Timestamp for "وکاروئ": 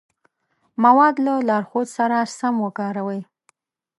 2.65-3.21